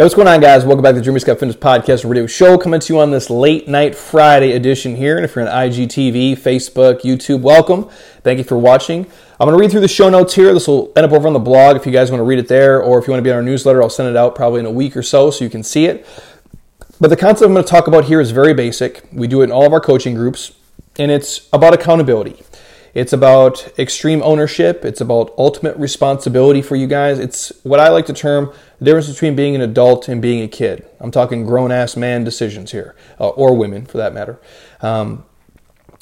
Hey, 0.00 0.04
what's 0.04 0.14
going 0.14 0.28
on, 0.28 0.40
guys? 0.40 0.64
Welcome 0.64 0.82
back 0.82 0.94
to 0.94 1.00
the 1.00 1.04
Jeremy 1.04 1.20
Scott 1.20 1.38
Fitness 1.38 1.56
Podcast 1.56 2.08
Radio 2.08 2.26
Show. 2.26 2.56
Coming 2.56 2.80
to 2.80 2.90
you 2.94 2.98
on 2.98 3.10
this 3.10 3.28
late 3.28 3.68
night 3.68 3.94
Friday 3.94 4.52
edition 4.52 4.96
here. 4.96 5.16
And 5.16 5.26
if 5.26 5.36
you're 5.36 5.46
on 5.46 5.54
IGTV, 5.54 6.38
Facebook, 6.38 7.02
YouTube, 7.02 7.42
welcome. 7.42 7.86
Thank 8.22 8.38
you 8.38 8.44
for 8.44 8.56
watching. 8.56 9.04
I'm 9.38 9.46
going 9.46 9.52
to 9.52 9.60
read 9.60 9.70
through 9.70 9.82
the 9.82 9.88
show 9.88 10.08
notes 10.08 10.34
here. 10.34 10.54
This 10.54 10.68
will 10.68 10.90
end 10.96 11.04
up 11.04 11.12
over 11.12 11.26
on 11.26 11.34
the 11.34 11.38
blog 11.38 11.76
if 11.76 11.84
you 11.84 11.92
guys 11.92 12.10
want 12.10 12.20
to 12.20 12.24
read 12.24 12.38
it 12.38 12.48
there, 12.48 12.82
or 12.82 12.98
if 12.98 13.06
you 13.06 13.10
want 13.10 13.18
to 13.18 13.22
be 13.22 13.30
on 13.30 13.36
our 13.36 13.42
newsletter, 13.42 13.82
I'll 13.82 13.90
send 13.90 14.08
it 14.08 14.16
out 14.16 14.34
probably 14.34 14.60
in 14.60 14.64
a 14.64 14.70
week 14.70 14.96
or 14.96 15.02
so 15.02 15.30
so 15.30 15.44
you 15.44 15.50
can 15.50 15.62
see 15.62 15.84
it. 15.84 16.06
But 16.98 17.08
the 17.08 17.16
concept 17.18 17.46
I'm 17.46 17.52
going 17.52 17.62
to 17.62 17.70
talk 17.70 17.86
about 17.86 18.06
here 18.06 18.22
is 18.22 18.30
very 18.30 18.54
basic. 18.54 19.06
We 19.12 19.26
do 19.26 19.42
it 19.42 19.44
in 19.44 19.52
all 19.52 19.66
of 19.66 19.74
our 19.74 19.80
coaching 19.80 20.14
groups, 20.14 20.52
and 20.98 21.10
it's 21.10 21.46
about 21.52 21.74
accountability. 21.74 22.42
It's 22.94 23.12
about 23.12 23.78
extreme 23.78 24.22
ownership. 24.22 24.84
It's 24.84 25.00
about 25.00 25.32
ultimate 25.38 25.76
responsibility 25.76 26.62
for 26.62 26.74
you 26.74 26.86
guys. 26.86 27.18
It's 27.18 27.52
what 27.62 27.78
I 27.78 27.88
like 27.90 28.06
to 28.06 28.12
term 28.12 28.52
the 28.80 28.86
difference 28.86 29.08
between 29.08 29.36
being 29.36 29.54
an 29.54 29.60
adult 29.60 30.08
and 30.08 30.20
being 30.20 30.42
a 30.42 30.48
kid. 30.48 30.86
I'm 30.98 31.10
talking 31.10 31.44
grown 31.44 31.70
ass 31.70 31.96
man 31.96 32.24
decisions 32.24 32.72
here, 32.72 32.96
uh, 33.20 33.28
or 33.28 33.54
women 33.54 33.86
for 33.86 33.98
that 33.98 34.12
matter. 34.12 34.40
Um, 34.80 35.24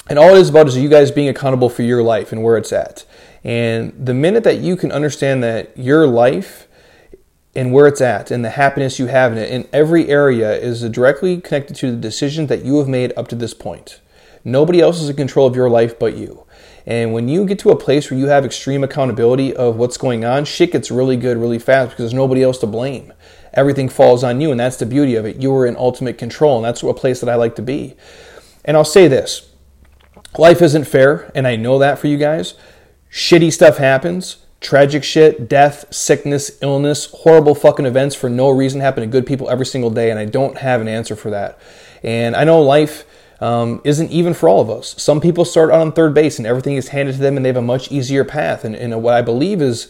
and 0.09 0.17
all 0.17 0.35
it 0.35 0.39
is 0.39 0.49
about 0.49 0.67
is 0.67 0.75
you 0.77 0.89
guys 0.89 1.11
being 1.11 1.29
accountable 1.29 1.69
for 1.69 1.83
your 1.83 2.01
life 2.01 2.31
and 2.31 2.41
where 2.41 2.57
it's 2.57 2.73
at. 2.73 3.05
And 3.43 3.93
the 4.03 4.13
minute 4.13 4.43
that 4.45 4.57
you 4.57 4.75
can 4.75 4.91
understand 4.91 5.43
that 5.43 5.77
your 5.77 6.07
life 6.07 6.67
and 7.55 7.73
where 7.73 7.87
it's 7.87 8.01
at 8.01 8.31
and 8.31 8.43
the 8.43 8.51
happiness 8.51 8.97
you 8.97 9.07
have 9.07 9.33
in 9.33 9.37
it 9.37 9.49
in 9.49 9.67
every 9.73 10.07
area 10.07 10.51
is 10.53 10.81
directly 10.89 11.39
connected 11.41 11.75
to 11.77 11.91
the 11.91 11.97
decisions 11.97 12.49
that 12.49 12.63
you 12.63 12.77
have 12.77 12.87
made 12.87 13.13
up 13.17 13.27
to 13.27 13.35
this 13.35 13.53
point. 13.53 13.99
Nobody 14.43 14.79
else 14.79 15.01
is 15.01 15.09
in 15.09 15.15
control 15.15 15.45
of 15.45 15.55
your 15.55 15.69
life 15.69 15.99
but 15.99 16.15
you. 16.15 16.45
And 16.89 17.13
when 17.13 17.29
you 17.29 17.45
get 17.45 17.59
to 17.59 17.69
a 17.69 17.75
place 17.75 18.09
where 18.09 18.19
you 18.19 18.25
have 18.29 18.43
extreme 18.43 18.83
accountability 18.83 19.55
of 19.55 19.75
what's 19.75 19.95
going 19.95 20.25
on, 20.25 20.43
shit 20.43 20.71
gets 20.71 20.89
really 20.89 21.17
good 21.17 21.37
really 21.37 21.59
fast 21.59 21.91
because 21.91 22.05
there's 22.05 22.13
nobody 22.15 22.41
else 22.41 22.57
to 22.57 22.67
blame. 22.67 23.13
Everything 23.53 23.87
falls 23.87 24.23
on 24.23 24.41
you, 24.41 24.49
and 24.49 24.59
that's 24.59 24.77
the 24.77 24.87
beauty 24.87 25.13
of 25.13 25.23
it. 25.23 25.35
You 25.35 25.53
are 25.53 25.67
in 25.67 25.75
ultimate 25.77 26.17
control, 26.17 26.57
and 26.57 26.65
that's 26.65 26.81
a 26.81 26.91
place 26.95 27.19
that 27.19 27.29
I 27.29 27.35
like 27.35 27.55
to 27.57 27.61
be. 27.61 27.95
And 28.65 28.75
I'll 28.75 28.83
say 28.83 29.07
this 29.07 29.51
life 30.39 30.63
isn't 30.63 30.85
fair, 30.85 31.31
and 31.35 31.47
I 31.47 31.55
know 31.55 31.77
that 31.77 31.99
for 31.99 32.07
you 32.07 32.17
guys. 32.17 32.55
Shitty 33.11 33.53
stuff 33.53 33.77
happens. 33.77 34.37
Tragic 34.59 35.03
shit, 35.03 35.47
death, 35.47 35.93
sickness, 35.93 36.57
illness, 36.61 37.05
horrible 37.05 37.53
fucking 37.53 37.85
events 37.85 38.15
for 38.15 38.31
no 38.31 38.49
reason 38.49 38.81
happen 38.81 39.01
to 39.01 39.07
good 39.07 39.27
people 39.27 39.47
every 39.49 39.65
single 39.65 39.91
day, 39.91 40.09
and 40.09 40.19
I 40.19 40.25
don't 40.25 40.57
have 40.57 40.81
an 40.81 40.87
answer 40.87 41.15
for 41.15 41.29
that. 41.29 41.59
And 42.01 42.35
I 42.35 42.45
know 42.45 42.61
life 42.63 43.05
um, 43.41 43.81
isn't 43.83 44.11
even 44.11 44.33
for 44.33 44.49
all 44.49 44.61
of 44.61 44.69
us. 44.69 44.95
Some 45.01 45.21
people 45.21 45.45
start 45.45 45.71
on 45.71 45.91
third 45.91 46.13
base 46.13 46.37
and 46.37 46.47
everything 46.47 46.75
is 46.75 46.89
handed 46.89 47.13
to 47.13 47.21
them 47.21 47.37
and 47.37 47.45
they 47.45 47.49
have 47.49 47.57
a 47.57 47.61
much 47.61 47.91
easier 47.91 48.25
path. 48.25 48.65
And, 48.65 48.75
and 48.75 49.01
what 49.01 49.13
I 49.13 49.21
believe 49.21 49.61
is, 49.61 49.87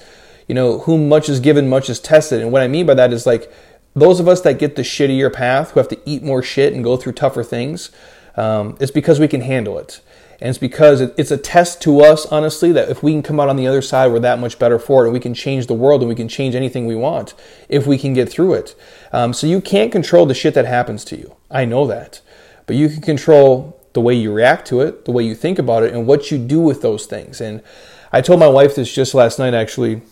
you 0.47 0.55
know, 0.55 0.79
whom 0.79 1.09
much 1.09 1.29
is 1.29 1.39
given, 1.39 1.67
much 1.67 1.89
is 1.89 1.99
tested. 1.99 2.41
And 2.41 2.51
what 2.51 2.61
I 2.61 2.67
mean 2.67 2.85
by 2.85 2.93
that 2.95 3.11
is 3.11 3.25
like 3.25 3.51
those 3.95 4.19
of 4.19 4.27
us 4.27 4.41
that 4.41 4.59
get 4.59 4.75
the 4.75 4.83
shittier 4.83 5.33
path, 5.33 5.71
who 5.71 5.79
have 5.79 5.89
to 5.89 5.99
eat 6.05 6.23
more 6.23 6.43
shit 6.43 6.73
and 6.73 6.83
go 6.83 6.95
through 6.95 7.13
tougher 7.13 7.43
things, 7.43 7.91
um, 8.35 8.77
it's 8.79 8.91
because 8.91 9.19
we 9.19 9.27
can 9.27 9.41
handle 9.41 9.79
it. 9.79 10.01
And 10.41 10.49
it's 10.49 10.57
because 10.57 11.01
it's 11.01 11.31
a 11.31 11.37
test 11.37 11.81
to 11.81 11.99
us, 11.99 12.25
honestly, 12.27 12.71
that 12.71 12.87
if 12.87 13.03
we 13.03 13.11
can 13.11 13.21
come 13.21 13.41
out 13.41 13.49
on 13.49 13.57
the 13.57 13.67
other 13.67 13.81
side, 13.81 14.09
we're 14.09 14.19
that 14.19 14.39
much 14.39 14.57
better 14.57 14.79
for 14.79 15.03
it, 15.03 15.07
and 15.07 15.13
we 15.13 15.19
can 15.19 15.33
change 15.33 15.67
the 15.67 15.73
world, 15.73 16.01
and 16.01 16.07
we 16.07 16.15
can 16.15 16.29
change 16.29 16.55
anything 16.55 16.85
we 16.85 16.95
want 16.95 17.33
if 17.67 17.85
we 17.85 17.97
can 17.97 18.13
get 18.13 18.29
through 18.29 18.53
it. 18.53 18.73
Um, 19.11 19.33
so 19.33 19.47
you 19.47 19.59
can't 19.59 19.91
control 19.91 20.25
the 20.25 20.33
shit 20.33 20.53
that 20.53 20.63
happens 20.63 21.03
to 21.05 21.17
you. 21.17 21.35
I 21.51 21.65
know 21.65 21.85
that 21.87 22.21
but 22.69 22.75
you 22.75 22.87
can 22.87 23.01
control 23.01 23.81
the 23.93 23.99
way 23.99 24.13
you 24.13 24.31
react 24.31 24.67
to 24.67 24.81
it, 24.81 25.05
the 25.05 25.11
way 25.11 25.23
you 25.23 25.33
think 25.33 25.57
about 25.57 25.81
it, 25.81 25.91
and 25.91 26.05
what 26.05 26.29
you 26.29 26.37
do 26.37 26.59
with 26.59 26.83
those 26.83 27.07
things. 27.07 27.41
And 27.41 27.63
I 28.11 28.21
told 28.21 28.39
my 28.39 28.47
wife 28.47 28.75
this 28.75 28.93
just 28.93 29.15
last 29.15 29.39
night, 29.39 29.55
actually. 29.55 30.03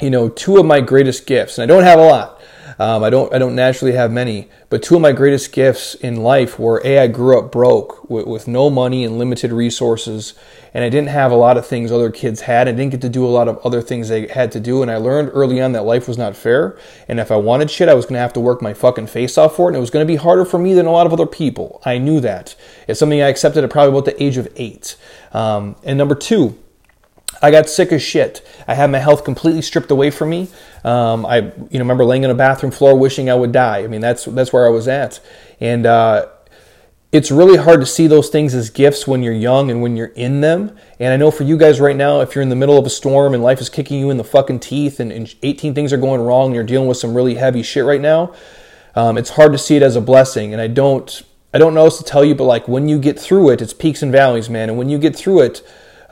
You 0.00 0.08
know, 0.08 0.30
two 0.30 0.56
of 0.56 0.64
my 0.64 0.80
greatest 0.80 1.26
gifts, 1.26 1.58
and 1.58 1.70
I 1.70 1.74
don't 1.74 1.84
have 1.84 1.98
a 1.98 2.06
lot, 2.06 2.40
um, 2.78 3.04
I 3.04 3.10
don't 3.10 3.32
I 3.32 3.38
don't 3.38 3.54
naturally 3.54 3.92
have 3.92 4.10
many, 4.10 4.48
but 4.68 4.82
two 4.82 4.96
of 4.96 5.00
my 5.00 5.12
greatest 5.12 5.52
gifts 5.52 5.94
in 5.94 6.16
life 6.16 6.58
were 6.58 6.82
a 6.84 6.98
I 6.98 7.06
grew 7.06 7.38
up 7.38 7.52
broke 7.52 8.08
with, 8.10 8.26
with, 8.26 8.48
no 8.48 8.70
money 8.70 9.04
and 9.04 9.18
limited 9.18 9.52
resources, 9.52 10.34
and 10.72 10.84
I 10.84 10.88
didn't 10.88 11.10
have 11.10 11.30
a 11.30 11.36
lot 11.36 11.56
of 11.56 11.66
things 11.66 11.92
other 11.92 12.10
kids 12.10 12.42
had. 12.42 12.66
I 12.66 12.72
didn't 12.72 12.90
get 12.90 13.00
to 13.02 13.08
do 13.08 13.24
a 13.24 13.28
lot 13.28 13.48
of 13.48 13.58
other 13.64 13.80
things 13.80 14.08
they 14.08 14.26
had 14.26 14.50
to 14.52 14.60
do, 14.60 14.82
and 14.82 14.90
I 14.90 14.96
learned 14.96 15.30
early 15.32 15.60
on 15.60 15.72
that 15.72 15.84
life 15.84 16.08
was 16.08 16.18
not 16.18 16.36
fair. 16.36 16.76
And 17.06 17.20
if 17.20 17.30
I 17.30 17.36
wanted 17.36 17.70
shit, 17.70 17.88
I 17.88 17.94
was 17.94 18.06
to 18.06 18.22
have 18.22 18.32
to 18.34 18.40
work 18.40 18.60
my 18.60 18.74
fucking 18.74 19.06
face 19.06 19.38
off 19.38 19.56
for 19.56 19.68
it, 19.68 19.74
and 19.74 19.76
it 19.76 19.80
was 19.80 19.90
to 19.90 20.04
be 20.04 20.16
harder 20.16 20.44
for 20.44 20.58
me 20.58 20.74
than 20.74 20.86
a 20.86 20.92
lot 20.92 21.06
of 21.06 21.12
other 21.12 21.26
people. 21.26 21.80
I 21.84 21.98
knew 21.98 22.20
that. 22.20 22.56
It's 22.88 22.98
something 22.98 23.22
I 23.22 23.28
accepted 23.28 23.62
at 23.62 23.70
probably 23.70 23.90
about 23.90 24.04
the 24.04 24.22
age 24.22 24.36
of 24.36 24.48
eight. 24.56 24.96
Um, 25.32 25.76
and 25.84 25.98
number 25.98 26.14
two 26.14 26.58
I 27.44 27.50
got 27.50 27.68
sick 27.68 27.92
as 27.92 28.02
shit. 28.02 28.46
I 28.66 28.74
had 28.74 28.90
my 28.90 28.98
health 28.98 29.24
completely 29.24 29.60
stripped 29.60 29.90
away 29.90 30.10
from 30.10 30.30
me. 30.30 30.48
Um, 30.82 31.26
I, 31.26 31.36
you 31.36 31.52
know, 31.72 31.80
remember 31.80 32.04
laying 32.04 32.24
on 32.24 32.30
a 32.30 32.34
bathroom 32.34 32.72
floor 32.72 32.98
wishing 32.98 33.28
I 33.28 33.34
would 33.34 33.52
die. 33.52 33.84
I 33.84 33.86
mean, 33.86 34.00
that's 34.00 34.24
that's 34.24 34.52
where 34.52 34.66
I 34.66 34.70
was 34.70 34.88
at, 34.88 35.20
and 35.60 35.84
uh, 35.84 36.26
it's 37.12 37.30
really 37.30 37.58
hard 37.58 37.80
to 37.80 37.86
see 37.86 38.06
those 38.06 38.28
things 38.28 38.54
as 38.54 38.70
gifts 38.70 39.06
when 39.06 39.22
you're 39.22 39.34
young 39.34 39.70
and 39.70 39.82
when 39.82 39.96
you're 39.96 40.08
in 40.08 40.40
them. 40.40 40.76
And 40.98 41.12
I 41.12 41.16
know 41.16 41.30
for 41.30 41.44
you 41.44 41.56
guys 41.56 41.80
right 41.80 41.94
now, 41.94 42.22
if 42.22 42.34
you're 42.34 42.42
in 42.42 42.48
the 42.48 42.56
middle 42.56 42.76
of 42.76 42.86
a 42.86 42.90
storm 42.90 43.34
and 43.34 43.42
life 43.42 43.60
is 43.60 43.68
kicking 43.68 44.00
you 44.00 44.10
in 44.10 44.16
the 44.16 44.24
fucking 44.24 44.60
teeth, 44.60 44.98
and, 44.98 45.12
and 45.12 45.32
18 45.42 45.74
things 45.74 45.92
are 45.92 45.96
going 45.96 46.22
wrong, 46.22 46.46
and 46.46 46.54
you're 46.56 46.64
dealing 46.64 46.88
with 46.88 46.96
some 46.96 47.14
really 47.14 47.34
heavy 47.34 47.62
shit 47.62 47.84
right 47.84 48.00
now, 48.00 48.34
um, 48.96 49.16
it's 49.16 49.30
hard 49.30 49.52
to 49.52 49.58
see 49.58 49.76
it 49.76 49.82
as 49.82 49.94
a 49.94 50.00
blessing. 50.00 50.52
And 50.52 50.60
I 50.60 50.66
don't, 50.66 51.22
I 51.52 51.58
don't 51.58 51.74
know 51.74 51.84
what 51.84 51.94
to 51.94 52.04
tell 52.04 52.24
you, 52.24 52.34
but 52.34 52.44
like 52.44 52.66
when 52.66 52.88
you 52.88 52.98
get 52.98 53.16
through 53.16 53.50
it, 53.50 53.62
it's 53.62 53.72
peaks 53.72 54.02
and 54.02 54.10
valleys, 54.10 54.50
man. 54.50 54.68
And 54.68 54.76
when 54.76 54.88
you 54.88 54.98
get 54.98 55.14
through 55.14 55.42
it 55.42 55.62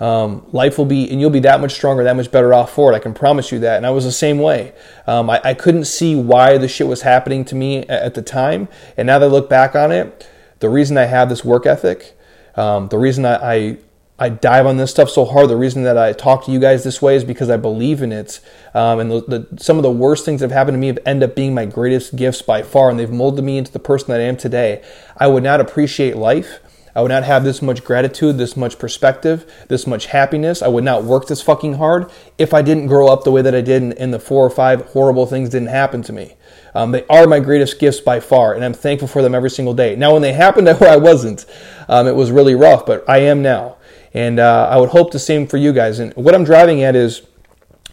um, 0.03 0.45
life 0.51 0.79
will 0.79 0.85
be, 0.85 1.09
and 1.09 1.21
you'll 1.21 1.31
be 1.31 1.39
that 1.39 1.61
much 1.61 1.75
stronger, 1.75 2.03
that 2.03 2.17
much 2.17 2.33
better 2.33 2.53
off 2.53 2.73
for 2.73 2.93
it. 2.93 2.97
I 2.97 2.99
can 2.99 3.15
promise 3.15 3.53
you 3.53 3.61
that. 3.61 3.77
And 3.77 3.87
I 3.87 3.91
was 3.91 4.05
the 4.05 4.11
same 4.11 4.41
way. 4.41 4.73
Um, 5.07 5.31
I, 5.31 5.41
I, 5.45 5.55
couldn't 5.55 5.85
see 5.85 6.17
why 6.17 6.59
the 6.59 6.67
shit 6.67 6.89
was 6.89 7.03
happening 7.03 7.45
to 7.45 7.55
me 7.55 7.79
at, 7.83 7.91
at, 7.91 8.15
the 8.15 8.23
time. 8.23 8.67
And 8.97 9.07
now 9.07 9.21
that 9.21 9.27
I 9.27 9.29
look 9.29 9.49
back 9.49 9.77
on 9.77 9.93
it, 9.93 10.29
the 10.59 10.69
reason 10.69 10.99
I 10.99 11.05
have 11.05 11.29
this 11.29 11.45
work 11.45 11.67
ethic, 11.67 12.19
um, 12.57 12.89
the 12.89 12.99
reason 12.99 13.25
I, 13.25 13.55
I, 13.55 13.79
I 14.19 14.29
dive 14.29 14.67
on 14.67 14.77
this 14.77 14.91
stuff 14.91 15.09
so 15.09 15.25
hard. 15.25 15.49
The 15.49 15.57
reason 15.57 15.85
that 15.85 15.97
I 15.97 16.13
talk 16.13 16.47
to 16.47 16.51
you 16.51 16.59
guys 16.59 16.83
this 16.83 17.01
way 17.01 17.15
is 17.15 17.23
because 17.23 17.49
I 17.49 17.57
believe 17.57 18.03
in 18.03 18.11
it. 18.11 18.41
Um, 18.75 18.99
and 18.99 19.09
the, 19.09 19.21
the, 19.21 19.63
some 19.63 19.77
of 19.77 19.85
the 19.85 19.91
worst 19.93 20.25
things 20.25 20.41
that 20.41 20.51
have 20.51 20.57
happened 20.57 20.75
to 20.75 20.81
me 20.81 20.89
have 20.89 20.99
ended 21.07 21.31
up 21.31 21.37
being 21.37 21.55
my 21.55 21.67
greatest 21.67 22.17
gifts 22.17 22.43
by 22.43 22.63
far, 22.63 22.91
and 22.91 22.99
they've 22.99 23.09
molded 23.09 23.45
me 23.45 23.57
into 23.57 23.71
the 23.71 23.79
person 23.79 24.09
that 24.09 24.21
I 24.21 24.25
am 24.25 24.37
today. 24.37 24.83
I 25.17 25.29
would 25.29 25.45
not 25.45 25.61
appreciate 25.61 26.17
life 26.17 26.59
I 26.95 27.01
would 27.03 27.11
not 27.11 27.25
have 27.25 27.45
this 27.45 27.63
much 27.63 27.85
gratitude, 27.85 28.39
this 28.39 28.57
much 28.57 28.79
perspective, 28.79 29.51
this 29.69 29.87
much 29.87 30.07
happiness. 30.07 30.63
I 30.63 30.69
would 30.69 30.85
not 30.85 31.05
work 31.05 31.27
this 31.27 31.41
fucking 31.41 31.75
hard 31.75 32.11
if 32.39 32.53
I 32.53 32.63
didn't 32.63 32.87
grow 32.87 33.09
up 33.09 33.25
the 33.25 33.31
way 33.31 33.43
that 33.43 33.55
I 33.55 33.61
did 33.61 33.83
and, 33.83 33.93
and 33.95 34.13
the 34.13 34.19
four 34.19 34.45
or 34.45 34.51
five 34.51 34.87
horrible 34.87 35.27
things 35.27 35.49
didn't 35.49 35.69
happen 35.69 36.03
to 36.03 36.13
me. 36.13 36.35
Um, 36.75 36.93
they 36.93 37.05
are 37.07 37.27
my 37.27 37.41
greatest 37.41 37.79
gifts 37.79 38.01
by 38.01 38.21
far, 38.21 38.55
and 38.55 38.65
I'm 38.65 38.73
thankful 38.73 39.09
for 39.09 39.23
them 39.23 39.35
every 39.35 39.51
single 39.51 39.75
day. 39.75 39.97
Now, 39.97 40.13
when 40.13 40.23
they 40.23 40.33
happened 40.33 40.67
where 40.67 40.91
I 40.93 40.97
wasn't, 40.97 41.47
um, 41.89 42.07
it 42.07 42.15
was 42.15 42.31
really 42.31 42.55
rough, 42.55 42.87
but 42.87 43.09
I 43.09 43.19
am 43.19 43.43
now. 43.43 43.77
And 44.15 44.39
uh, 44.39 44.69
I 44.71 44.77
would 44.77 44.91
hope 44.91 45.11
the 45.11 45.19
same 45.19 45.47
for 45.47 45.57
you 45.57 45.73
guys. 45.73 45.99
And 45.99 46.13
what 46.15 46.35
I'm 46.35 46.45
driving 46.45 46.83
at 46.83 46.95
is 46.95 47.23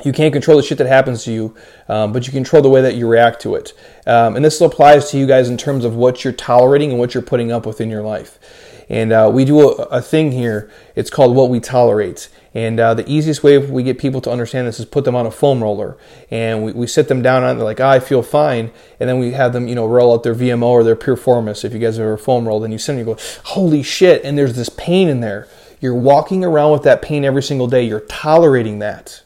you 0.03 0.11
can't 0.13 0.33
control 0.33 0.57
the 0.57 0.63
shit 0.63 0.77
that 0.77 0.87
happens 0.87 1.23
to 1.25 1.31
you, 1.31 1.55
um, 1.87 2.13
but 2.13 2.25
you 2.25 2.31
control 2.31 2.61
the 2.61 2.69
way 2.69 2.81
that 2.81 2.95
you 2.95 3.07
react 3.07 3.41
to 3.41 3.55
it. 3.55 3.73
Um, 4.05 4.35
and 4.35 4.43
this 4.43 4.59
applies 4.61 5.11
to 5.11 5.17
you 5.17 5.27
guys 5.27 5.49
in 5.49 5.57
terms 5.57 5.83
of 5.83 5.95
what 5.95 6.23
you're 6.23 6.33
tolerating 6.33 6.91
and 6.91 6.99
what 6.99 7.13
you're 7.13 7.23
putting 7.23 7.51
up 7.51 7.65
with 7.65 7.81
in 7.81 7.89
your 7.89 8.01
life. 8.01 8.39
And 8.89 9.11
uh, 9.11 9.29
we 9.31 9.45
do 9.45 9.61
a, 9.61 9.73
a, 9.83 10.01
thing 10.01 10.31
here. 10.31 10.69
It's 10.95 11.11
called 11.11 11.35
what 11.35 11.51
we 11.51 11.59
tolerate. 11.59 12.27
And 12.55 12.79
uh, 12.79 12.95
the 12.95 13.07
easiest 13.07 13.43
way 13.43 13.59
we 13.59 13.83
get 13.83 13.99
people 13.99 14.19
to 14.21 14.31
understand 14.31 14.67
this 14.67 14.79
is 14.79 14.85
put 14.87 15.05
them 15.05 15.15
on 15.15 15.27
a 15.27 15.31
foam 15.31 15.61
roller, 15.61 15.97
and 16.31 16.63
we, 16.63 16.71
we 16.71 16.87
sit 16.87 17.07
them 17.07 17.21
down 17.21 17.43
on. 17.43 17.57
They're 17.57 17.65
like, 17.65 17.79
I 17.79 17.99
feel 17.99 18.23
fine, 18.23 18.71
and 18.99 19.07
then 19.07 19.19
we 19.19 19.33
have 19.33 19.53
them, 19.53 19.67
you 19.67 19.75
know, 19.75 19.85
roll 19.85 20.13
out 20.13 20.23
their 20.23 20.33
VMO 20.33 20.63
or 20.63 20.83
their 20.83 20.95
Piriformis. 20.95 21.63
If 21.63 21.73
you 21.73 21.79
guys 21.79 21.97
have 21.97 22.05
ever 22.05 22.17
foam 22.17 22.47
rolled, 22.47 22.63
and 22.63 22.73
you 22.73 22.79
sit 22.79 22.93
and 22.93 22.99
you 22.99 23.05
go, 23.05 23.21
holy 23.43 23.83
shit! 23.83 24.23
And 24.23 24.35
there's 24.35 24.55
this 24.55 24.69
pain 24.69 25.07
in 25.07 25.19
there. 25.19 25.47
You're 25.79 25.93
walking 25.93 26.43
around 26.43 26.71
with 26.71 26.83
that 26.83 27.03
pain 27.03 27.23
every 27.23 27.43
single 27.43 27.67
day. 27.67 27.83
You're 27.83 28.01
tolerating 28.01 28.79
that. 28.79 29.21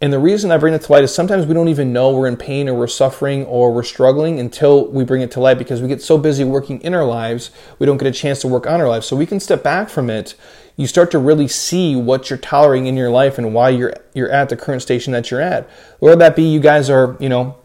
And 0.00 0.12
the 0.12 0.18
reason 0.18 0.50
I 0.50 0.58
bring 0.58 0.74
it 0.74 0.82
to 0.82 0.92
light 0.92 1.04
is 1.04 1.14
sometimes 1.14 1.46
we 1.46 1.54
don't 1.54 1.68
even 1.68 1.92
know 1.92 2.10
we're 2.10 2.26
in 2.26 2.36
pain 2.36 2.68
or 2.68 2.74
we're 2.74 2.88
suffering 2.88 3.44
or 3.46 3.72
we're 3.72 3.84
struggling 3.84 4.40
until 4.40 4.88
we 4.88 5.04
bring 5.04 5.22
it 5.22 5.30
to 5.32 5.40
light 5.40 5.56
because 5.56 5.80
we 5.80 5.88
get 5.88 6.02
so 6.02 6.18
busy 6.18 6.42
working 6.42 6.80
in 6.80 6.94
our 6.94 7.04
lives, 7.04 7.50
we 7.78 7.86
don't 7.86 7.96
get 7.96 8.08
a 8.08 8.12
chance 8.12 8.40
to 8.40 8.48
work 8.48 8.66
on 8.66 8.80
our 8.80 8.88
lives. 8.88 9.06
So 9.06 9.14
we 9.14 9.24
can 9.24 9.38
step 9.38 9.62
back 9.62 9.88
from 9.88 10.10
it. 10.10 10.34
You 10.76 10.88
start 10.88 11.12
to 11.12 11.18
really 11.18 11.46
see 11.46 11.94
what 11.94 12.28
you're 12.28 12.38
tolerating 12.38 12.86
in 12.86 12.96
your 12.96 13.10
life 13.10 13.38
and 13.38 13.54
why 13.54 13.68
you're 13.70 13.94
you're 14.14 14.30
at 14.30 14.48
the 14.48 14.56
current 14.56 14.82
station 14.82 15.12
that 15.12 15.30
you're 15.30 15.40
at. 15.40 15.70
Whether 16.00 16.16
that 16.16 16.34
be 16.34 16.42
you 16.42 16.58
guys 16.58 16.90
are, 16.90 17.16
you 17.20 17.28
know, 17.28 17.56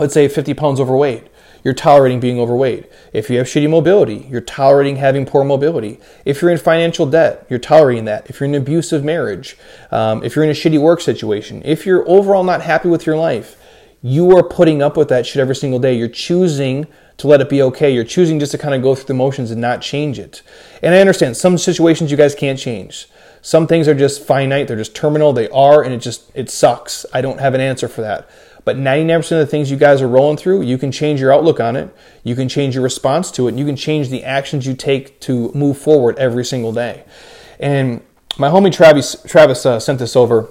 let's 0.00 0.12
say 0.12 0.26
50 0.26 0.54
pounds 0.54 0.80
overweight 0.80 1.29
you're 1.62 1.74
tolerating 1.74 2.20
being 2.20 2.38
overweight. 2.38 2.90
If 3.12 3.28
you 3.30 3.38
have 3.38 3.46
shitty 3.46 3.68
mobility, 3.68 4.26
you're 4.30 4.40
tolerating 4.40 4.96
having 4.96 5.26
poor 5.26 5.44
mobility. 5.44 6.00
If 6.24 6.40
you're 6.40 6.50
in 6.50 6.58
financial 6.58 7.06
debt, 7.06 7.46
you're 7.48 7.58
tolerating 7.58 8.04
that. 8.06 8.28
If 8.30 8.40
you're 8.40 8.48
in 8.48 8.54
an 8.54 8.62
abusive 8.62 9.04
marriage, 9.04 9.56
um, 9.90 10.22
if 10.24 10.36
you're 10.36 10.44
in 10.44 10.50
a 10.50 10.54
shitty 10.54 10.80
work 10.80 11.00
situation, 11.00 11.62
if 11.64 11.86
you're 11.86 12.08
overall 12.08 12.44
not 12.44 12.62
happy 12.62 12.88
with 12.88 13.06
your 13.06 13.16
life, 13.16 13.56
you 14.02 14.36
are 14.36 14.42
putting 14.42 14.80
up 14.80 14.96
with 14.96 15.08
that 15.08 15.26
shit 15.26 15.40
every 15.40 15.56
single 15.56 15.78
day. 15.78 15.94
You're 15.94 16.08
choosing 16.08 16.86
to 17.18 17.26
let 17.26 17.42
it 17.42 17.50
be 17.50 17.60
okay. 17.60 17.92
You're 17.92 18.04
choosing 18.04 18.40
just 18.40 18.52
to 18.52 18.58
kind 18.58 18.74
of 18.74 18.82
go 18.82 18.94
through 18.94 19.04
the 19.04 19.14
motions 19.14 19.50
and 19.50 19.60
not 19.60 19.82
change 19.82 20.18
it. 20.18 20.42
And 20.82 20.94
I 20.94 21.00
understand 21.00 21.36
some 21.36 21.58
situations 21.58 22.10
you 22.10 22.16
guys 22.16 22.34
can't 22.34 22.58
change. 22.58 23.08
Some 23.42 23.66
things 23.66 23.88
are 23.88 23.94
just 23.94 24.26
finite, 24.26 24.68
they're 24.68 24.76
just 24.76 24.94
terminal, 24.94 25.32
they 25.32 25.48
are, 25.48 25.82
and 25.82 25.94
it 25.94 25.98
just 25.98 26.30
it 26.34 26.50
sucks. 26.50 27.06
I 27.12 27.20
don't 27.20 27.40
have 27.40 27.54
an 27.54 27.60
answer 27.60 27.88
for 27.88 28.02
that. 28.02 28.28
But 28.70 28.76
99% 28.76 29.18
of 29.32 29.38
the 29.38 29.46
things 29.48 29.68
you 29.68 29.76
guys 29.76 30.00
are 30.00 30.06
rolling 30.06 30.36
through, 30.36 30.62
you 30.62 30.78
can 30.78 30.92
change 30.92 31.20
your 31.20 31.32
outlook 31.32 31.58
on 31.58 31.74
it. 31.74 31.92
You 32.22 32.36
can 32.36 32.48
change 32.48 32.76
your 32.76 32.84
response 32.84 33.32
to 33.32 33.48
it. 33.48 33.56
You 33.56 33.66
can 33.66 33.74
change 33.74 34.10
the 34.10 34.22
actions 34.22 34.64
you 34.64 34.76
take 34.76 35.20
to 35.22 35.50
move 35.54 35.76
forward 35.76 36.16
every 36.20 36.44
single 36.44 36.72
day. 36.72 37.02
And 37.58 38.00
my 38.38 38.48
homie 38.48 38.72
Travis, 38.72 39.20
Travis 39.26 39.66
uh, 39.66 39.80
sent 39.80 39.98
this 39.98 40.14
over, 40.14 40.48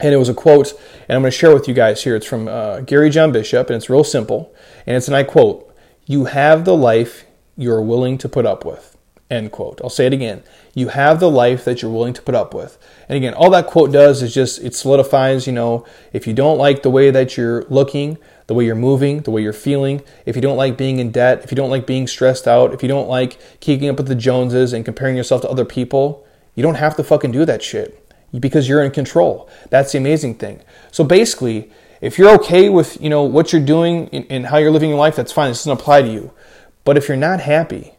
and 0.00 0.12
it 0.12 0.16
was 0.16 0.28
a 0.28 0.34
quote, 0.34 0.72
and 1.08 1.14
I'm 1.14 1.22
going 1.22 1.30
to 1.30 1.38
share 1.38 1.54
with 1.54 1.68
you 1.68 1.74
guys 1.74 2.02
here. 2.02 2.16
It's 2.16 2.26
from 2.26 2.48
uh, 2.48 2.80
Gary 2.80 3.10
John 3.10 3.30
Bishop, 3.30 3.70
and 3.70 3.76
it's 3.76 3.88
real 3.88 4.02
simple. 4.02 4.52
And 4.84 4.96
it's, 4.96 5.06
and 5.06 5.16
I 5.16 5.22
quote, 5.22 5.72
You 6.04 6.24
have 6.24 6.64
the 6.64 6.76
life 6.76 7.26
you 7.56 7.70
are 7.70 7.80
willing 7.80 8.18
to 8.18 8.28
put 8.28 8.44
up 8.44 8.64
with. 8.64 8.95
End 9.28 9.50
quote. 9.50 9.80
I'll 9.82 9.90
say 9.90 10.06
it 10.06 10.12
again. 10.12 10.44
You 10.72 10.88
have 10.88 11.18
the 11.18 11.30
life 11.30 11.64
that 11.64 11.82
you're 11.82 11.90
willing 11.90 12.14
to 12.14 12.22
put 12.22 12.36
up 12.36 12.54
with. 12.54 12.78
And 13.08 13.16
again, 13.16 13.34
all 13.34 13.50
that 13.50 13.66
quote 13.66 13.90
does 13.90 14.22
is 14.22 14.32
just, 14.32 14.60
it 14.62 14.74
solidifies, 14.74 15.48
you 15.48 15.52
know, 15.52 15.84
if 16.12 16.28
you 16.28 16.32
don't 16.32 16.58
like 16.58 16.82
the 16.82 16.90
way 16.90 17.10
that 17.10 17.36
you're 17.36 17.64
looking, 17.64 18.18
the 18.46 18.54
way 18.54 18.64
you're 18.64 18.76
moving, 18.76 19.22
the 19.22 19.32
way 19.32 19.42
you're 19.42 19.52
feeling, 19.52 20.02
if 20.26 20.36
you 20.36 20.42
don't 20.42 20.56
like 20.56 20.78
being 20.78 21.00
in 21.00 21.10
debt, 21.10 21.42
if 21.42 21.50
you 21.50 21.56
don't 21.56 21.70
like 21.70 21.88
being 21.88 22.06
stressed 22.06 22.46
out, 22.46 22.72
if 22.72 22.84
you 22.84 22.88
don't 22.88 23.08
like 23.08 23.36
keeping 23.58 23.88
up 23.88 23.96
with 23.96 24.06
the 24.06 24.14
Joneses 24.14 24.72
and 24.72 24.84
comparing 24.84 25.16
yourself 25.16 25.42
to 25.42 25.50
other 25.50 25.64
people, 25.64 26.24
you 26.54 26.62
don't 26.62 26.76
have 26.76 26.96
to 26.96 27.02
fucking 27.02 27.32
do 27.32 27.44
that 27.44 27.64
shit 27.64 28.14
because 28.38 28.68
you're 28.68 28.84
in 28.84 28.92
control. 28.92 29.50
That's 29.70 29.90
the 29.90 29.98
amazing 29.98 30.36
thing. 30.36 30.62
So 30.92 31.02
basically, 31.02 31.72
if 32.00 32.16
you're 32.16 32.30
okay 32.36 32.68
with, 32.68 33.00
you 33.00 33.10
know, 33.10 33.24
what 33.24 33.52
you're 33.52 33.60
doing 33.60 34.08
and 34.10 34.46
how 34.46 34.58
you're 34.58 34.70
living 34.70 34.90
your 34.90 34.98
life, 34.98 35.16
that's 35.16 35.32
fine. 35.32 35.50
This 35.50 35.64
doesn't 35.64 35.80
apply 35.80 36.02
to 36.02 36.08
you. 36.08 36.32
But 36.84 36.96
if 36.96 37.08
you're 37.08 37.16
not 37.16 37.40
happy, 37.40 37.95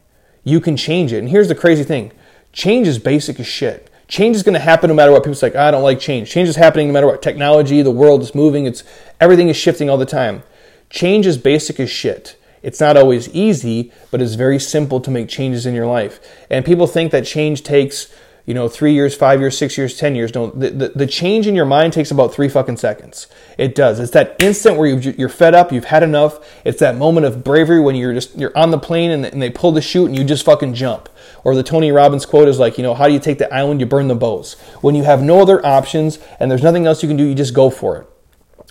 you 0.48 0.60
can 0.60 0.76
change 0.76 1.12
it. 1.12 1.18
And 1.18 1.28
here's 1.28 1.48
the 1.48 1.54
crazy 1.54 1.84
thing 1.84 2.12
change 2.52 2.88
is 2.88 2.98
basic 2.98 3.38
as 3.38 3.46
shit. 3.46 3.90
Change 4.08 4.36
is 4.36 4.42
going 4.42 4.54
to 4.54 4.60
happen 4.60 4.88
no 4.88 4.94
matter 4.94 5.12
what. 5.12 5.22
People 5.22 5.34
say, 5.34 5.52
ah, 5.54 5.68
I 5.68 5.70
don't 5.70 5.82
like 5.82 6.00
change. 6.00 6.30
Change 6.30 6.48
is 6.48 6.56
happening 6.56 6.86
no 6.86 6.94
matter 6.94 7.06
what. 7.06 7.20
Technology, 7.20 7.82
the 7.82 7.90
world 7.90 8.22
is 8.22 8.34
moving. 8.34 8.64
It's 8.64 8.82
everything 9.20 9.48
is 9.48 9.56
shifting 9.56 9.90
all 9.90 9.98
the 9.98 10.06
time. 10.06 10.42
Change 10.88 11.26
is 11.26 11.36
basic 11.36 11.78
as 11.78 11.90
shit. 11.90 12.36
It's 12.62 12.80
not 12.80 12.96
always 12.96 13.28
easy, 13.28 13.92
but 14.10 14.22
it's 14.22 14.34
very 14.34 14.58
simple 14.58 15.00
to 15.00 15.10
make 15.10 15.28
changes 15.28 15.66
in 15.66 15.74
your 15.74 15.86
life. 15.86 16.18
And 16.50 16.64
people 16.64 16.86
think 16.86 17.12
that 17.12 17.26
change 17.26 17.62
takes 17.62 18.12
you 18.48 18.54
know, 18.54 18.66
three 18.66 18.94
years, 18.94 19.14
five 19.14 19.40
years, 19.40 19.58
six 19.58 19.76
years, 19.76 19.98
ten 19.98 20.14
years. 20.14 20.32
Don't 20.32 20.58
the, 20.58 20.70
the, 20.70 20.88
the, 20.88 21.06
change 21.06 21.46
in 21.46 21.54
your 21.54 21.66
mind 21.66 21.92
takes 21.92 22.10
about 22.10 22.32
three 22.32 22.48
fucking 22.48 22.78
seconds. 22.78 23.26
It 23.58 23.74
does. 23.74 24.00
It's 24.00 24.12
that 24.12 24.36
instant 24.38 24.78
where 24.78 24.88
you 24.88 25.26
are 25.26 25.28
fed 25.28 25.54
up, 25.54 25.70
you've 25.70 25.84
had 25.84 26.02
enough. 26.02 26.38
It's 26.64 26.80
that 26.80 26.96
moment 26.96 27.26
of 27.26 27.44
bravery 27.44 27.78
when 27.78 27.94
you're 27.94 28.14
just 28.14 28.34
you're 28.38 28.56
on 28.56 28.70
the 28.70 28.78
plane 28.78 29.10
and, 29.10 29.26
and 29.26 29.42
they 29.42 29.50
pull 29.50 29.72
the 29.72 29.82
chute 29.82 30.08
and 30.08 30.16
you 30.16 30.24
just 30.24 30.46
fucking 30.46 30.72
jump. 30.72 31.10
Or 31.44 31.54
the 31.54 31.62
Tony 31.62 31.92
Robbins 31.92 32.24
quote 32.24 32.48
is 32.48 32.58
like, 32.58 32.78
you 32.78 32.82
know, 32.82 32.94
how 32.94 33.06
do 33.06 33.12
you 33.12 33.20
take 33.20 33.36
the 33.36 33.52
island? 33.52 33.80
You 33.80 33.86
burn 33.86 34.08
the 34.08 34.14
boats. 34.14 34.54
When 34.80 34.94
you 34.94 35.02
have 35.02 35.22
no 35.22 35.42
other 35.42 35.64
options 35.64 36.18
and 36.40 36.50
there's 36.50 36.62
nothing 36.62 36.86
else 36.86 37.02
you 37.02 37.08
can 37.10 37.18
do, 37.18 37.24
you 37.24 37.34
just 37.34 37.52
go 37.52 37.68
for 37.68 37.98
it. 37.98 38.06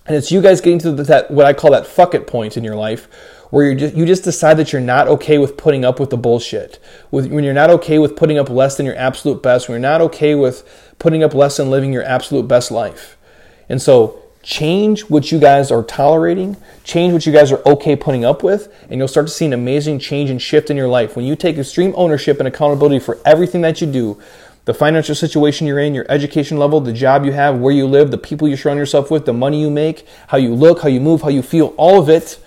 And 0.07 0.15
it's 0.15 0.31
you 0.31 0.41
guys 0.41 0.59
getting 0.59 0.79
to 0.79 0.91
that 1.03 1.29
what 1.29 1.45
I 1.45 1.53
call 1.53 1.71
that 1.73 1.85
fuck 1.85 2.15
it 2.15 2.25
point 2.25 2.57
in 2.57 2.63
your 2.63 2.75
life 2.75 3.07
where 3.49 3.69
you 3.69 3.77
just 3.77 3.95
you 3.95 4.05
just 4.05 4.23
decide 4.23 4.57
that 4.57 4.73
you're 4.73 4.81
not 4.81 5.07
okay 5.07 5.37
with 5.37 5.57
putting 5.57 5.85
up 5.85 5.99
with 5.99 6.09
the 6.09 6.17
bullshit. 6.17 6.79
With, 7.11 7.31
when 7.31 7.43
you're 7.43 7.53
not 7.53 7.69
okay 7.69 7.99
with 7.99 8.15
putting 8.15 8.37
up 8.37 8.49
less 8.49 8.77
than 8.77 8.85
your 8.85 8.97
absolute 8.97 9.41
best, 9.41 9.67
when 9.67 9.75
you're 9.75 9.89
not 9.89 10.01
okay 10.01 10.35
with 10.35 10.93
putting 10.99 11.23
up 11.23 11.33
less 11.33 11.57
than 11.57 11.69
living 11.69 11.93
your 11.93 12.03
absolute 12.03 12.47
best 12.47 12.71
life. 12.71 13.17
And 13.69 13.81
so 13.81 14.21
change 14.43 15.01
what 15.09 15.31
you 15.31 15.39
guys 15.39 15.71
are 15.71 15.83
tolerating, 15.83 16.55
change 16.83 17.13
what 17.13 17.25
you 17.25 17.33
guys 17.33 17.51
are 17.51 17.61
okay 17.65 17.95
putting 17.95 18.23
up 18.23 18.43
with, 18.43 18.73
and 18.89 18.97
you'll 18.97 19.07
start 19.07 19.27
to 19.27 19.33
see 19.33 19.45
an 19.45 19.53
amazing 19.53 19.99
change 19.99 20.29
and 20.29 20.41
shift 20.41 20.69
in 20.69 20.77
your 20.77 20.87
life. 20.87 21.15
When 21.15 21.25
you 21.25 21.35
take 21.35 21.57
extreme 21.57 21.93
ownership 21.97 22.39
and 22.39 22.47
accountability 22.47 22.99
for 22.99 23.19
everything 23.25 23.61
that 23.61 23.81
you 23.81 23.87
do, 23.87 24.21
the 24.63 24.73
financial 24.73 25.15
situation 25.15 25.65
you're 25.67 25.79
in, 25.79 25.93
your 25.93 26.05
education 26.09 26.57
level, 26.57 26.81
the 26.81 26.91
job 26.91 27.23
you 27.25 27.31
have, 27.31 27.57
where 27.57 27.73
you 27.73 27.87
live, 27.87 28.11
the 28.11 28.17
people 28.17 28.49
you 28.49 28.57
surround 28.57 28.79
yourself 28.79 29.09
with, 29.09 29.25
the 29.25 29.33
money 29.33 29.61
you 29.61 29.69
make, 29.69 30.05
how 30.27 30.37
you 30.37 30.53
look, 30.53 30.81
how 30.81 30.89
you 30.89 30.99
move, 30.99 31.21
how 31.21 31.29
you 31.29 31.41
feel, 31.41 31.67
all 31.77 32.01
of 32.01 32.09
it 32.09 32.39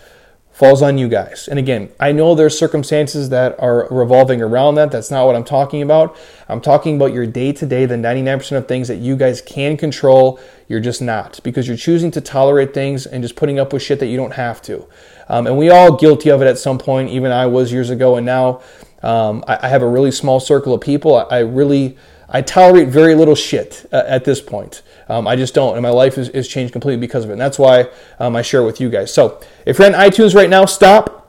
falls 0.61 0.83
on 0.83 0.99
you 0.99 1.09
guys. 1.09 1.49
And 1.49 1.59
again, 1.59 1.89
I 1.99 2.12
know 2.12 2.35
there's 2.35 2.57
circumstances 2.57 3.31
that 3.31 3.59
are 3.59 3.89
revolving 3.91 4.43
around 4.43 4.75
that. 4.75 4.91
That's 4.93 5.11
not 5.11 5.25
what 5.25 5.35
I'm 5.35 5.43
talking 5.43 5.81
about. 5.81 6.15
I'm 6.51 6.61
talking 6.61 6.97
about 6.97 7.15
your 7.15 7.27
day 7.27 7.53
to 7.53 7.65
day, 7.65 7.87
the 7.87 7.95
99% 7.95 8.59
of 8.59 8.69
things 8.69 8.87
that 8.89 8.97
you 8.97 9.17
guys 9.17 9.41
can 9.41 9.79
control, 9.79 10.39
you're 10.69 10.81
just 10.81 11.01
not 11.01 11.41
because 11.43 11.67
you're 11.67 11.79
choosing 11.79 12.11
to 12.11 12.21
tolerate 12.21 12.75
things 12.75 13.07
and 13.07 13.23
just 13.23 13.37
putting 13.37 13.59
up 13.59 13.73
with 13.73 13.81
shit 13.83 14.01
that 14.01 14.09
you 14.09 14.19
don't 14.19 14.35
have 14.35 14.61
to. 14.61 14.87
Um, 15.31 15.47
and 15.47 15.57
we 15.57 15.71
all 15.71 15.97
guilty 15.97 16.31
of 16.31 16.43
it 16.43 16.47
at 16.47 16.59
some 16.59 16.77
point. 16.77 17.09
Even 17.09 17.33
I 17.33 17.47
was 17.47 17.73
years 17.73 17.89
ago, 17.89 18.17
and 18.17 18.27
now 18.27 18.61
um, 19.03 19.43
I, 19.49 19.61
I, 19.62 19.69
have 19.69 19.81
a 19.81 19.89
really 19.89 20.11
small 20.11 20.41
circle 20.41 20.75
of 20.75 20.83
people. 20.83 21.17
I, 21.17 21.23
I 21.23 21.39
really 21.39 21.97
I 22.31 22.43
tolerate 22.43 22.88
very 22.88 23.15
little 23.15 23.35
shit 23.35 23.87
uh, 23.93 24.05
at 24.06 24.25
this 24.25 24.41
point. 24.41 24.82
Um, 25.09 25.27
I 25.27 25.35
just 25.35 25.53
don't, 25.53 25.75
and 25.75 25.82
my 25.82 25.91
life 25.91 26.17
is, 26.17 26.29
is 26.29 26.47
changed 26.47 26.73
completely 26.73 27.00
because 27.00 27.25
of 27.25 27.31
it. 27.31 27.35
And 27.35 27.41
that's 27.41 27.59
why 27.59 27.88
um, 28.21 28.37
I 28.37 28.43
share 28.43 28.62
it 28.62 28.67
with 28.67 28.81
you 28.81 28.88
guys. 28.88 29.12
So 29.12 29.41
if 29.67 29.79
you're 29.79 29.88
on 29.88 29.94
iTunes 29.94 30.35
right 30.35 30.49
now, 30.49 30.65
stop. 30.65 31.19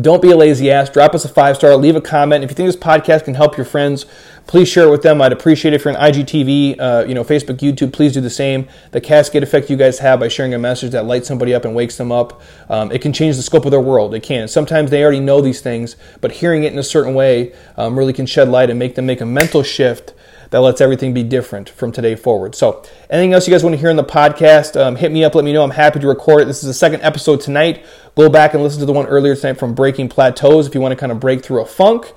Don't 0.00 0.22
be 0.22 0.30
a 0.30 0.36
lazy 0.36 0.70
ass. 0.70 0.88
Drop 0.88 1.14
us 1.14 1.26
a 1.26 1.28
five 1.28 1.56
star. 1.56 1.76
Leave 1.76 1.96
a 1.96 2.00
comment. 2.00 2.42
If 2.42 2.50
you 2.50 2.54
think 2.54 2.66
this 2.66 2.76
podcast 2.76 3.24
can 3.24 3.34
help 3.34 3.58
your 3.58 3.66
friends, 3.66 4.06
please 4.46 4.66
share 4.66 4.84
it 4.84 4.90
with 4.90 5.02
them. 5.02 5.20
I'd 5.20 5.32
appreciate 5.32 5.74
it 5.74 5.76
if 5.76 5.84
you're 5.84 5.94
on 5.94 6.12
IGTV, 6.12 6.76
uh, 6.80 7.04
you 7.06 7.14
know, 7.14 7.22
Facebook, 7.22 7.58
YouTube. 7.58 7.92
Please 7.92 8.14
do 8.14 8.22
the 8.22 8.30
same. 8.30 8.66
The 8.92 9.02
cascade 9.02 9.42
effect 9.42 9.68
you 9.68 9.76
guys 9.76 9.98
have 9.98 10.20
by 10.20 10.28
sharing 10.28 10.54
a 10.54 10.58
message 10.58 10.92
that 10.92 11.04
lights 11.04 11.28
somebody 11.28 11.52
up 11.52 11.66
and 11.66 11.74
wakes 11.74 11.98
them 11.98 12.10
up. 12.10 12.40
Um, 12.70 12.90
it 12.90 13.02
can 13.02 13.12
change 13.12 13.36
the 13.36 13.42
scope 13.42 13.66
of 13.66 13.70
their 13.70 13.80
world. 13.80 14.14
It 14.14 14.22
can. 14.22 14.48
Sometimes 14.48 14.90
they 14.90 15.02
already 15.02 15.20
know 15.20 15.42
these 15.42 15.60
things, 15.60 15.96
but 16.22 16.32
hearing 16.32 16.64
it 16.64 16.72
in 16.72 16.78
a 16.78 16.82
certain 16.82 17.12
way 17.12 17.52
um, 17.76 17.98
really 17.98 18.14
can 18.14 18.24
shed 18.24 18.48
light 18.48 18.70
and 18.70 18.78
make 18.78 18.94
them 18.94 19.04
make 19.04 19.20
a 19.20 19.26
mental 19.26 19.62
shift 19.62 20.14
that 20.52 20.60
lets 20.60 20.82
everything 20.82 21.14
be 21.14 21.22
different 21.22 21.70
from 21.70 21.92
today 21.92 22.14
forward. 22.14 22.54
So, 22.54 22.82
anything 23.08 23.32
else 23.32 23.48
you 23.48 23.52
guys 23.52 23.64
want 23.64 23.72
to 23.72 23.80
hear 23.80 23.88
in 23.88 23.96
the 23.96 24.04
podcast, 24.04 24.78
um, 24.78 24.96
hit 24.96 25.10
me 25.10 25.24
up. 25.24 25.34
Let 25.34 25.44
me 25.44 25.52
know. 25.52 25.64
I'm 25.64 25.70
happy 25.70 25.98
to 25.98 26.06
record 26.06 26.42
it. 26.42 26.44
This 26.44 26.62
is 26.62 26.68
the 26.68 26.74
second 26.74 27.00
episode 27.00 27.40
tonight. 27.40 27.84
Go 28.16 28.28
back 28.28 28.52
and 28.52 28.62
listen 28.62 28.78
to 28.80 28.86
the 28.86 28.92
one 28.92 29.06
earlier 29.06 29.34
tonight 29.34 29.58
from 29.58 29.74
Breaking 29.74 30.10
Plateaus 30.10 30.66
if 30.66 30.74
you 30.74 30.80
want 30.82 30.92
to 30.92 30.96
kind 30.96 31.10
of 31.10 31.18
break 31.18 31.42
through 31.42 31.62
a 31.62 31.66
funk. 31.66 32.12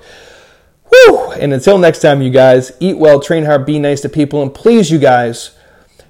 Whew! 0.90 1.32
And 1.32 1.54
until 1.54 1.78
next 1.78 2.00
time, 2.00 2.20
you 2.20 2.30
guys, 2.30 2.72
eat 2.78 2.98
well, 2.98 3.20
train 3.20 3.46
hard, 3.46 3.64
be 3.64 3.78
nice 3.78 4.02
to 4.02 4.10
people, 4.10 4.42
and 4.42 4.54
please, 4.54 4.90
you 4.90 4.98
guys, 4.98 5.56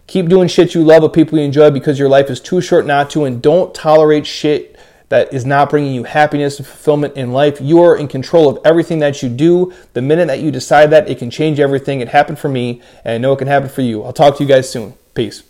keep 0.09 0.29
doing 0.29 0.49
shit 0.49 0.75
you 0.75 0.83
love 0.83 1.05
with 1.05 1.13
people 1.13 1.39
you 1.39 1.45
enjoy 1.45 1.71
because 1.71 1.97
your 1.97 2.09
life 2.09 2.29
is 2.29 2.41
too 2.41 2.61
short 2.61 2.87
not 2.87 3.09
to, 3.11 3.25
and 3.25 3.41
don't 3.41 3.73
tolerate 3.73 4.27
shit 4.27 4.77
that 5.09 5.33
is 5.33 5.45
not 5.45 5.71
bringing 5.71 5.95
you 5.95 6.05
happiness 6.05 6.59
and 6.59 6.67
fulfillment 6.67 7.17
in 7.17 7.33
life. 7.33 7.61
You 7.61 7.83
are 7.83 7.97
in 7.97 8.09
control 8.09 8.49
of 8.49 8.59
everything 8.65 8.99
that 9.01 9.23
you 9.23 9.29
do. 9.29 9.73
The 9.93 10.03
minute 10.03 10.27
that 10.29 10.41
you 10.41 10.51
decide 10.51 10.91
that, 10.91 11.09
it 11.09 11.19
can 11.19 11.31
change 11.31 11.61
everything. 11.61 12.01
It 12.01 12.09
happened 12.09 12.39
for 12.39 12.49
me, 12.49 12.83
and 13.05 13.15
I 13.15 13.19
know 13.19 13.33
it 13.33 13.39
can 13.39 13.49
happen 13.49 13.69
for 13.69 13.83
you. 13.83 14.03
I'll 14.03 14.13
talk 14.13 14.37
to 14.39 14.43
you 14.43 14.49
guys 14.49 14.69
soon. 14.69 14.95
Peace. 15.15 15.43